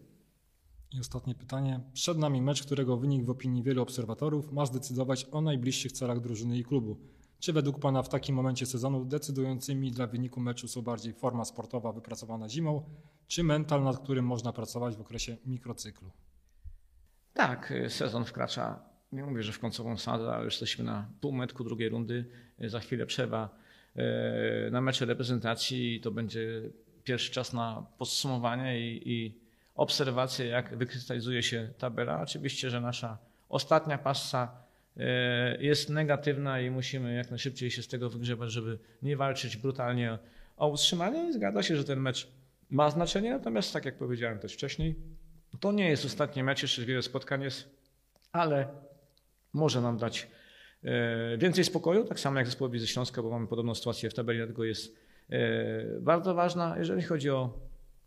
I 0.93 0.99
ostatnie 0.99 1.35
pytanie. 1.35 1.79
Przed 1.93 2.17
nami 2.17 2.41
mecz, 2.41 2.63
którego 2.63 2.97
wynik 2.97 3.25
w 3.25 3.29
opinii 3.29 3.63
wielu 3.63 3.81
obserwatorów 3.81 4.51
ma 4.51 4.65
zdecydować 4.65 5.27
o 5.31 5.41
najbliższych 5.41 5.91
celach 5.91 6.19
drużyny 6.19 6.57
i 6.57 6.63
klubu. 6.63 6.97
Czy 7.39 7.53
według 7.53 7.79
Pana 7.79 8.03
w 8.03 8.09
takim 8.09 8.35
momencie 8.35 8.65
sezonu 8.65 9.05
decydującymi 9.05 9.91
dla 9.91 10.07
wyniku 10.07 10.39
meczu 10.39 10.67
są 10.67 10.81
bardziej 10.81 11.13
forma 11.13 11.45
sportowa 11.45 11.91
wypracowana 11.91 12.49
zimą, 12.49 12.83
czy 13.27 13.43
mental, 13.43 13.83
nad 13.83 13.99
którym 13.99 14.25
można 14.25 14.53
pracować 14.53 14.95
w 14.95 15.01
okresie 15.01 15.37
mikrocyklu? 15.45 16.11
Tak, 17.33 17.71
y, 17.71 17.89
sezon 17.89 18.25
wkracza, 18.25 18.79
nie 19.11 19.23
mówię, 19.23 19.43
że 19.43 19.51
w 19.51 19.59
końcową 19.59 19.97
sadę, 19.97 20.33
ale 20.33 20.45
jesteśmy 20.45 20.83
na 20.83 21.09
półmetku 21.21 21.63
drugiej 21.63 21.89
rundy. 21.89 22.25
Y, 22.63 22.69
Za 22.69 22.79
chwilę 22.79 23.05
przerwa 23.05 23.49
y, 24.67 24.71
na 24.71 24.81
mecze 24.81 25.05
reprezentacji 25.05 25.95
i 25.95 26.01
to 26.01 26.11
będzie 26.11 26.61
pierwszy 27.03 27.31
czas 27.31 27.53
na 27.53 27.85
podsumowanie 27.97 28.79
i, 28.79 29.11
i 29.11 29.41
obserwację, 29.75 30.45
jak 30.45 30.77
wykrystalizuje 30.77 31.43
się 31.43 31.69
tabela. 31.77 32.21
Oczywiście, 32.21 32.69
że 32.69 32.81
nasza 32.81 33.17
ostatnia 33.49 33.97
passa 33.97 34.61
jest 35.59 35.89
negatywna 35.89 36.61
i 36.61 36.69
musimy 36.69 37.13
jak 37.13 37.29
najszybciej 37.29 37.71
się 37.71 37.83
z 37.83 37.87
tego 37.87 38.09
wygrzebać, 38.09 38.51
żeby 38.51 38.79
nie 39.01 39.17
walczyć 39.17 39.57
brutalnie 39.57 40.17
o 40.57 40.67
utrzymanie. 40.67 41.33
Zgadza 41.33 41.63
się, 41.63 41.75
że 41.75 41.83
ten 41.83 41.99
mecz 41.99 42.27
ma 42.69 42.89
znaczenie, 42.89 43.31
natomiast 43.31 43.73
tak 43.73 43.85
jak 43.85 43.97
powiedziałem 43.97 44.39
też 44.39 44.53
wcześniej, 44.53 44.95
to 45.59 45.71
nie 45.71 45.89
jest 45.89 46.05
ostatni 46.05 46.43
mecz, 46.43 46.61
jeszcze 46.61 46.85
wiele 46.85 47.01
spotkań 47.01 47.41
jest, 47.41 47.75
ale 48.31 48.67
może 49.53 49.81
nam 49.81 49.97
dać 49.97 50.27
e, 50.83 51.37
więcej 51.37 51.63
spokoju, 51.63 52.05
tak 52.05 52.19
samo 52.19 52.37
jak 52.37 52.45
zespołowi 52.45 52.79
ze 52.79 52.87
Śląska, 52.87 53.21
bo 53.21 53.29
mamy 53.29 53.47
podobną 53.47 53.75
sytuację 53.75 54.09
w 54.09 54.13
tabeli, 54.13 54.39
dlatego 54.39 54.63
jest 54.63 54.95
e, 55.29 55.39
bardzo 55.99 56.33
ważna. 56.33 56.75
Jeżeli 56.77 57.01
chodzi 57.01 57.29
o 57.29 57.53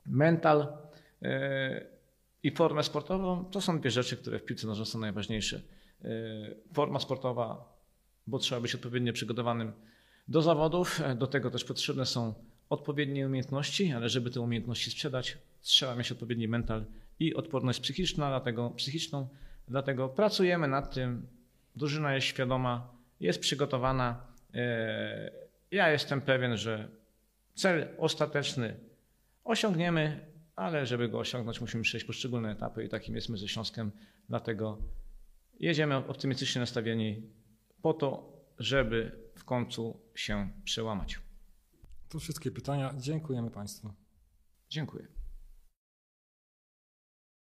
mental 0.06 0.66
e, 1.22 1.86
i 2.42 2.50
formę 2.50 2.82
sportową, 2.82 3.44
to 3.44 3.60
są 3.60 3.80
dwie 3.80 3.90
rzeczy, 3.90 4.16
które 4.16 4.38
w 4.38 4.44
piłce 4.44 4.66
nożnej 4.66 4.86
są 4.86 4.98
najważniejsze. 4.98 5.60
Forma 6.72 7.00
sportowa, 7.00 7.74
bo 8.26 8.38
trzeba 8.38 8.60
być 8.60 8.74
odpowiednio 8.74 9.12
przygotowanym 9.12 9.72
do 10.28 10.42
zawodów, 10.42 11.00
do 11.16 11.26
tego 11.26 11.50
też 11.50 11.64
potrzebne 11.64 12.06
są 12.06 12.34
odpowiednie 12.70 13.26
umiejętności, 13.26 13.92
ale 13.92 14.08
żeby 14.08 14.30
te 14.30 14.40
umiejętności 14.40 14.90
sprzedać, 14.90 15.38
trzeba 15.62 15.94
mieć 15.94 16.12
odpowiedni 16.12 16.48
mental 16.48 16.84
i 17.18 17.34
odporność 17.34 17.80
psychiczna, 17.80 18.28
dlatego, 18.28 18.70
psychiczną, 18.70 19.28
dlatego 19.68 20.08
pracujemy 20.08 20.68
nad 20.68 20.94
tym. 20.94 21.26
Drużyna 21.76 22.14
jest 22.14 22.26
świadoma, 22.26 22.94
jest 23.20 23.40
przygotowana. 23.40 24.26
E, 24.54 25.30
Ja 25.70 25.90
jestem 25.90 26.20
pewien, 26.20 26.56
że 26.56 26.88
cel 27.54 27.88
ostateczny 27.98 28.80
osiągniemy, 29.44 30.26
ale 30.56 30.86
żeby 30.86 31.08
go 31.08 31.18
osiągnąć, 31.18 31.60
musimy 31.60 31.82
przejść 31.82 32.06
poszczególne 32.06 32.50
etapy 32.50 32.84
i 32.84 32.88
takim 32.88 33.14
jest 33.14 33.28
my 33.28 33.36
ze 33.36 33.48
Śląskiem. 33.48 33.90
Dlatego 34.28 34.78
jedziemy 35.60 35.96
optymistycznie 35.96 36.60
nastawieni 36.60 37.22
po 37.82 37.94
to, 37.94 38.32
żeby 38.58 39.12
w 39.34 39.44
końcu 39.44 40.00
się 40.14 40.48
przełamać. 40.64 41.18
To 42.08 42.18
wszystkie 42.18 42.50
pytania. 42.50 42.94
Dziękujemy 42.98 43.50
Państwu. 43.50 43.92
Dziękuję. 44.70 45.23